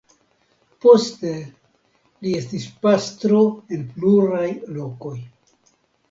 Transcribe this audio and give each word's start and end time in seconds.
Poste 0.83 1.33
li 2.27 2.31
estis 2.37 2.65
pastro 2.85 3.41
en 3.77 3.83
pluraj 3.91 4.47
lokoj. 4.79 5.13